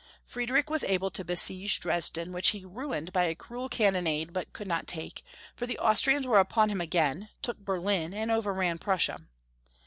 [0.23, 4.67] Friedrich was able to besiege Dresden, which he ruined by a cruel cannonade but could
[4.67, 5.23] not take,
[5.55, 9.19] for the Austrians were upon him again, took Berlin, and overran Prussia.